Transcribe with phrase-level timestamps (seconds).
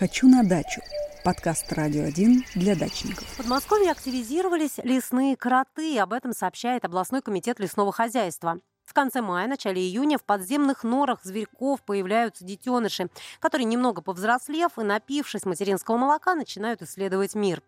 [0.00, 0.80] «Хочу на дачу»–
[1.24, 3.28] подкаст «Радио 1» для дачников.
[3.28, 5.98] В Подмосковье активизировались лесные кроты.
[5.98, 8.60] Об этом сообщает областной комитет лесного хозяйства.
[8.86, 13.10] В конце мая, начале июня в подземных норах зверьков появляются детеныши,
[13.40, 17.62] которые, немного повзрослев и напившись материнского молока, начинают исследовать мир.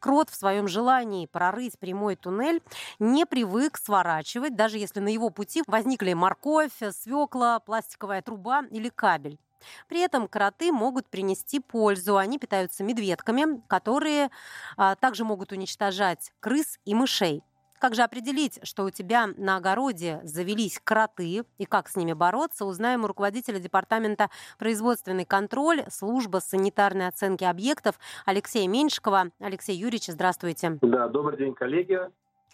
[0.00, 2.60] Крот в своем желании прорыть прямой туннель
[2.98, 9.38] не привык сворачивать, даже если на его пути возникли морковь, свекла, пластиковая труба или кабель.
[9.88, 12.16] При этом кроты могут принести пользу.
[12.16, 14.30] Они питаются медведками, которые
[14.76, 17.42] а, также могут уничтожать крыс и мышей.
[17.80, 22.64] Как же определить, что у тебя на огороде завелись кроты и как с ними бороться,
[22.64, 29.30] узнаем у руководителя департамента производственный контроль, служба санитарной оценки объектов Алексея Меньшикова.
[29.38, 30.78] Алексей Юрьевич, здравствуйте.
[30.82, 32.00] Да, добрый день, коллеги.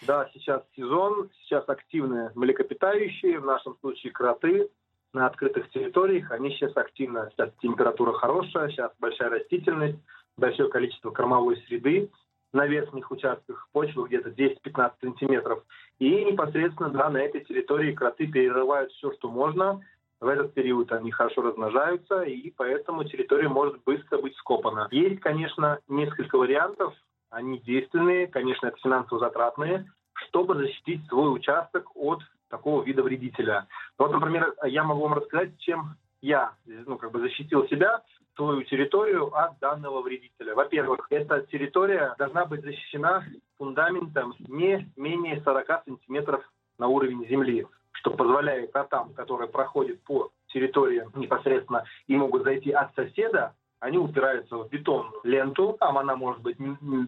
[0.07, 4.69] Да, сейчас сезон, сейчас активные млекопитающие, в нашем случае кроты
[5.15, 6.31] на открытых территориях.
[6.31, 9.99] Они сейчас активно, сейчас температура хорошая, сейчас большая растительность,
[10.37, 12.11] большое количество кормовой среды
[12.53, 15.65] на верхних участках почвы где-то 10-15 сантиметров.
[15.99, 19.81] И непосредственно да, на этой территории кроты перерывают все, что можно.
[20.21, 24.89] В этот период они хорошо размножаются, и поэтому территория может быстро быть скопана.
[24.91, 26.95] Есть, конечно, несколько вариантов.
[27.31, 29.91] Они действенные, конечно, это финансово затратные,
[30.29, 32.21] чтобы защитить свой участок от
[32.57, 33.67] такого вида вредителя.
[33.99, 38.01] Вот, например, я могу вам рассказать, чем я ну, как бы защитил себя
[38.37, 40.55] свою территорию от данного вредителя.
[40.55, 43.25] Во-первых, эта территория должна быть защищена
[43.59, 46.43] фундаментом не менее 40 сантиметров
[46.79, 52.95] на уровень земли, что позволяет котам, которые проходят по территории непосредственно и могут зайти от
[52.95, 56.57] соседа, они упираются в бетонную ленту, там она может быть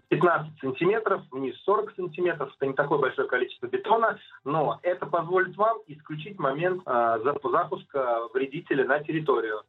[0.08, 5.78] 15 сантиметров, вниз 40 сантиметров, это не такое большое количество бетона, но это позволит вам
[5.86, 9.62] исключить момент э, запуска вредителя на территорию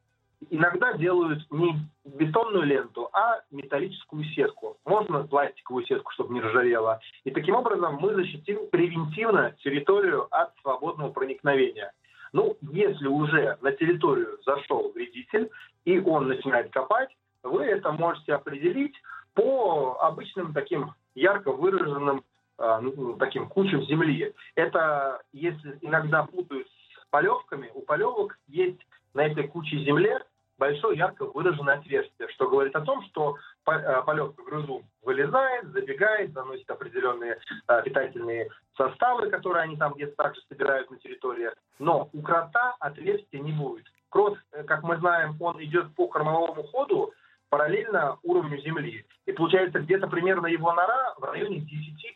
[0.50, 1.76] иногда делают не
[2.06, 4.78] бетонную ленту, а металлическую сетку.
[4.86, 7.00] Можно пластиковую сетку, чтобы не ржавело.
[7.24, 11.92] И таким образом мы защитим превентивно территорию от свободного проникновения.
[12.34, 15.50] Ну, если уже на территорию зашел вредитель,
[15.88, 17.10] и он начинает копать,
[17.44, 18.94] вы это можете определить
[19.34, 22.26] по обычным таким ярко выраженным
[22.60, 22.82] э,
[23.20, 24.34] таким кучам земли.
[24.56, 28.82] Это если иногда путают с полевками, у полевок есть
[29.14, 30.20] на этой куче земли
[30.58, 33.38] большое ярко выраженное отверстие, что говорит о том, что
[33.68, 37.38] э, полетка грызун вылезает, забегает, заносит определенные
[37.70, 41.52] э, питательные составы, которые они там где-то также собирают на территории.
[41.80, 43.86] Но у крота отверстия не будет.
[44.10, 47.14] Крот, э, как мы знаем, он идет по кормовому ходу
[47.50, 49.06] параллельно уровню земли.
[49.26, 51.66] И получается где-то примерно его нора в районе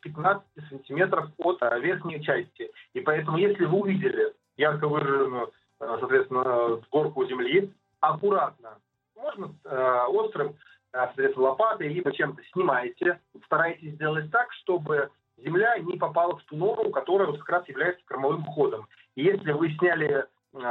[0.05, 2.71] 10-15 сантиметров от верхней части.
[2.93, 8.77] И поэтому если вы увидели ярко выраженную, соответственно, горку земли, аккуратно,
[9.15, 10.51] можно э, острым, э,
[10.91, 16.89] соответственно, лопатой, либо чем-то снимаете, старайтесь сделать так, чтобы земля не попала в ту нору,
[16.89, 18.87] которая вот как раз является кормовым ходом.
[19.15, 20.25] И если вы сняли э,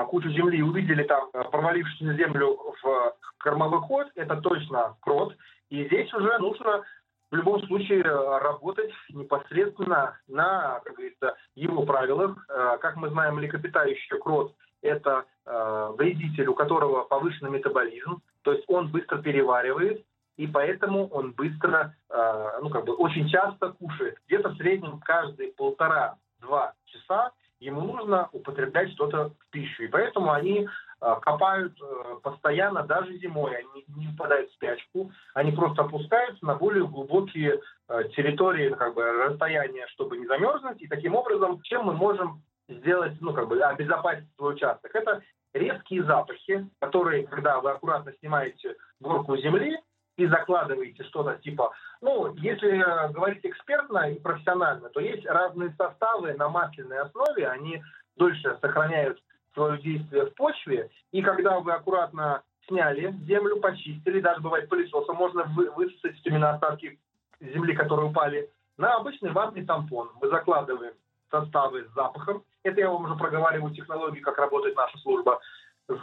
[0.08, 5.34] кучу земли и увидели там э, провалившуюся землю в кормовой ход, это точно крот.
[5.70, 6.82] И здесь уже нужно
[7.30, 12.46] в любом случае э, работать непосредственно на, как говорится, его правилах.
[12.80, 18.91] Как мы знаем, млекопитающий крот– это э, вредитель, у которого повышенный метаболизм, то есть он
[18.91, 20.04] быстро переваривает,
[20.36, 24.18] и поэтому он быстро, э, ну как бы очень часто кушает.
[24.26, 29.84] Где-то в среднем каждые полтора-два часа ему нужно употреблять что-то в пищу.
[29.84, 33.56] И поэтому они э, копают э, постоянно, даже зимой.
[33.56, 39.03] Они не впадают в спячку, они просто опускаются на более глубокие э, территории, как бы
[39.03, 40.81] расстояния, чтобы не замерзнуть.
[40.82, 44.94] И таким образом, чем мы можем сделать, ну, как бы обезопасить свой участок.
[44.94, 45.22] Это
[45.53, 49.78] резкие запахи, которые, когда вы аккуратно снимаете горку земли
[50.20, 52.78] и закладываете что-то типа, ну, если
[53.12, 57.82] говорить экспертно и профессионально, то есть разные составы на масляной основе, они
[58.16, 59.19] дольше сохраняют
[59.54, 65.45] свое действие в почве, и когда вы аккуратно сняли землю, почистили, даже бывает пылесосом можно
[65.45, 66.98] высосать именно остатки
[67.41, 70.10] земли, которые упали, на обычный ватный тампон.
[70.21, 70.92] Мы закладываем
[71.30, 72.45] составы с запахом.
[72.62, 75.41] Это я вам уже проговариваю технологии, как работает наша служба.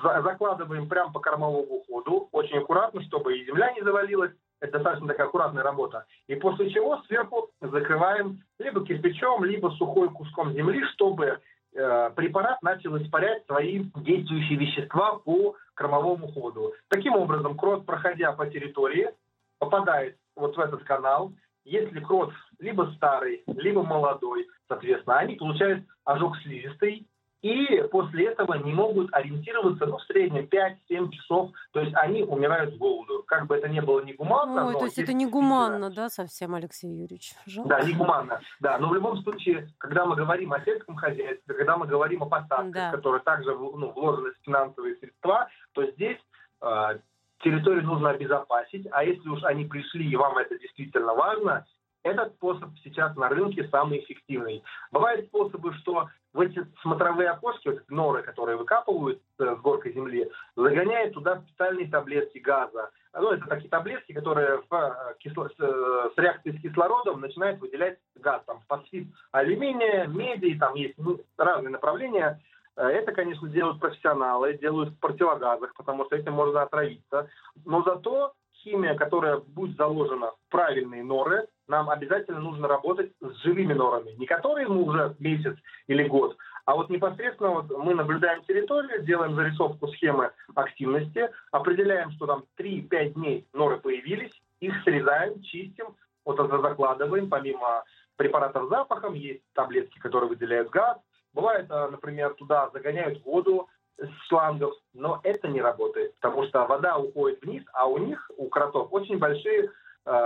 [0.04, 4.31] Закладываем прямо по кормовому ходу, очень аккуратно, чтобы и земля не завалилась.
[4.60, 6.06] Это достаточно такая аккуратная работа.
[6.28, 11.39] И после чего сверху закрываем либо кирпичом, либо сухой куском земли, чтобы
[11.74, 16.74] э, препарат начал испарять свои действующие вещества по кормовому ходу.
[16.90, 19.12] Таким образом, крот, проходя по территории,
[19.60, 21.31] попадает вот в этот канал,
[21.63, 27.06] если крот либо старый, либо молодой, соответственно, они получают ожог слизистой,
[27.42, 32.74] и после этого не могут ориентироваться, ну, в среднем 5-7 часов, то есть они умирают
[32.74, 33.24] с голоду.
[33.28, 34.68] Как бы это ни было негуманно.
[34.68, 37.34] Ой, то есть это негуманно, да, совсем, Алексей Юрьевич?
[37.45, 37.69] Жалко.
[37.69, 41.86] Да, негуманно, да, но в любом случае, когда мы говорим о сельском хозяйстве, когда мы
[41.86, 42.92] говорим о посадках, да.
[42.92, 46.18] которые также ну, вложены в финансовые средства, то здесь
[46.62, 47.00] э,
[47.40, 51.66] территорию нужно обезопасить, а если уж они пришли и вам это действительно важно,
[52.07, 54.63] этот способ сейчас на рынке самый эффективный.
[54.92, 60.30] Бывают способы, что в эти смотровые окошки, вот норы, которые выкапывают э, с горкой земли,
[60.56, 62.92] загоняют туда специальные таблетки газа.
[63.13, 67.59] Ну, это такие таблетки, которые в, э, кисло, с, э, с реакцией с кислородом начинают
[67.59, 68.44] выделять газ.
[68.45, 72.39] Там фосфид алюминия, меди, там есть ну, разные направления.
[72.75, 77.27] Это, конечно, делают профессионалы, делают в противогазах, потому что этим можно отравиться.
[77.65, 83.74] Но зато химия, которая будет заложена в правильные норы, нам обязательно нужно работать с живыми
[83.74, 85.56] норами, не которые мы уже месяц
[85.88, 92.25] или год, а вот непосредственно вот мы наблюдаем территорию, делаем зарисовку схемы активности, определяем, что
[92.25, 97.84] там 3-5 дней норы появились, их срезаем, чистим, вот это закладываем, помимо
[98.18, 100.98] препаратов с запахом, есть таблетки, которые выделяют газ,
[101.34, 106.98] бывает, а, например, туда загоняют воду, с шлангов, но это не работает, потому что вода
[106.98, 109.72] уходит вниз, а у них, у кротов, очень большие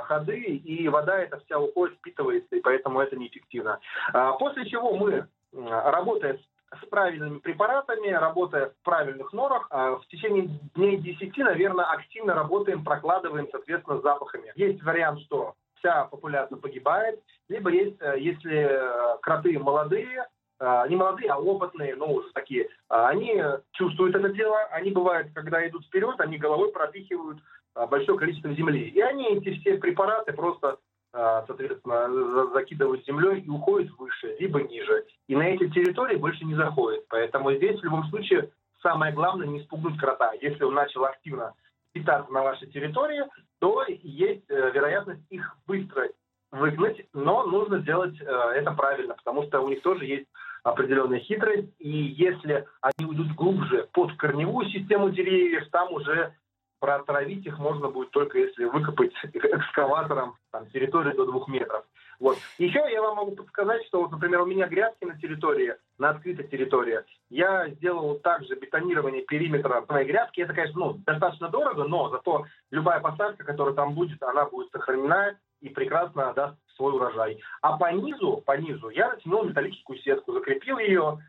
[0.06, 3.80] ходы, и вода эта вся уходит, впитывается, и поэтому это неэффективно.
[4.14, 6.40] Э, после чего мы, работая
[6.80, 12.84] с правильными препаратами, работая в правильных норах, э, в течение дней 10, наверное, активно работаем,
[12.84, 14.52] прокладываем, соответственно, запахами.
[14.56, 17.20] Есть вариант, что вся популяция погибает,
[17.50, 20.28] либо есть, э, если э, кроты молодые,
[20.64, 23.42] а, не молодые, а опытные, ну, уже такие, а, они
[23.72, 27.42] чувствуют это дело, они бывают, когда идут вперед, они головой пропихивают а,
[27.76, 28.90] большое количество земли.
[28.90, 30.78] И они эти все препараты просто,
[31.12, 35.06] соответственно, закидывают землей и уходят выше, либо ниже.
[35.28, 37.06] И на эти территории больше не заходят.
[37.10, 38.52] Поэтому здесь в любом случае
[38.82, 40.34] самое главное не спугнуть крота.
[40.42, 41.54] Если он начал активно
[41.94, 43.24] питаться на вашей территории,
[43.60, 46.10] то есть э, вероятность их быстро
[46.52, 50.28] выгнать, но нужно сделать э, это правильно, потому что у них тоже есть
[50.64, 56.34] определенная хитрость, и если они уйдут глубже под корневую систему деревьев, там уже
[56.82, 61.86] протравить их можно будет только если выкопать экскаватором там, территорию до двух метров.
[62.20, 62.38] Вот.
[62.58, 66.48] Еще я вам могу подсказать, что, вот, например, у меня грядки на территории, на открытой
[66.48, 67.00] территории,
[67.30, 70.42] я сделал также бетонирование периметра моей грядки.
[70.42, 75.36] Это, конечно, ну, достаточно дорого, но зато любая посадка, которая там будет, она будет сохранена
[75.62, 77.40] и прекрасно даст свой урожай.
[77.62, 81.20] А по низу, по низу я натянул металлическую сетку, закрепил ее,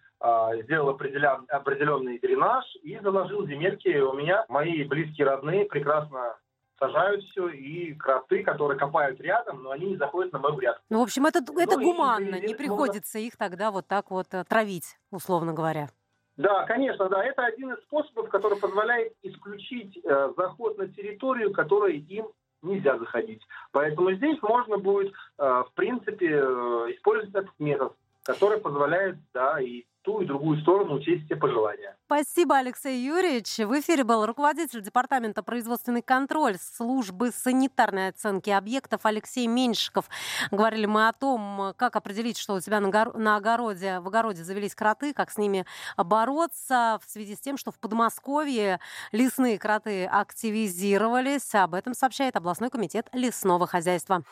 [0.63, 3.99] сделал определен, определенный дренаж и заложил земельки.
[3.99, 6.37] У меня мои близкие родные прекрасно
[6.79, 10.83] сажают все, и кроты, которые копают рядом, но они не заходят на мою грядку.
[10.91, 13.27] Ну, в общем, это, это ну, гуманно, и, не приходится можно...
[13.27, 15.89] их тогда вот так вот э, травить, условно говоря.
[16.37, 17.23] Да, конечно, да.
[17.25, 22.27] Это один из способов, который позволяет исключить э, заход на территорию, которая им
[22.63, 23.43] нельзя заходить.
[23.71, 27.93] Поэтому здесь можно будет, э, в принципе, э, использовать этот метод,
[28.23, 31.97] который позволяет, да, и ту и другую сторону учесть все пожелания.
[32.07, 33.59] Спасибо, Алексей Юрьевич.
[33.59, 40.07] В эфире был руководитель Департамента производственный контроль службы санитарной оценки объектов Алексей Меньшиков.
[40.51, 44.43] Говорили мы о том, как определить, что у тебя на, гор- на огороде, в огороде
[44.45, 45.65] завелись кроты, как с ними
[45.97, 48.81] бороться в связи с тем, что в Подмосковье
[49.13, 51.55] лесные кроты активизировались.
[51.55, 54.23] Об этом сообщает областной комитет лесного хозяйства.